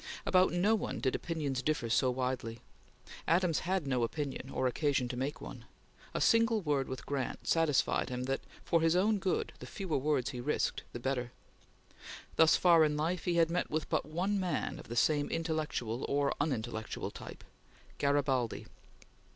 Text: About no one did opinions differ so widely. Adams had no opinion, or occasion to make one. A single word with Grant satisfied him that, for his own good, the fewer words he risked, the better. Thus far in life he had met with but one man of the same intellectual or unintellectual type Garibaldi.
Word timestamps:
About 0.25 0.51
no 0.51 0.73
one 0.73 0.99
did 0.99 1.13
opinions 1.13 1.61
differ 1.61 1.87
so 1.87 2.09
widely. 2.09 2.59
Adams 3.27 3.59
had 3.59 3.85
no 3.85 4.01
opinion, 4.01 4.49
or 4.49 4.65
occasion 4.65 5.07
to 5.09 5.15
make 5.15 5.39
one. 5.39 5.65
A 6.15 6.19
single 6.19 6.59
word 6.59 6.87
with 6.87 7.05
Grant 7.05 7.45
satisfied 7.45 8.09
him 8.09 8.23
that, 8.23 8.41
for 8.65 8.81
his 8.81 8.95
own 8.95 9.19
good, 9.19 9.53
the 9.59 9.67
fewer 9.67 9.99
words 9.99 10.31
he 10.31 10.41
risked, 10.41 10.81
the 10.91 10.99
better. 10.99 11.31
Thus 12.35 12.55
far 12.55 12.83
in 12.83 12.97
life 12.97 13.25
he 13.25 13.35
had 13.35 13.51
met 13.51 13.69
with 13.69 13.87
but 13.89 14.07
one 14.07 14.39
man 14.39 14.79
of 14.79 14.87
the 14.87 14.95
same 14.95 15.29
intellectual 15.29 16.03
or 16.09 16.33
unintellectual 16.41 17.11
type 17.11 17.43
Garibaldi. 17.99 18.65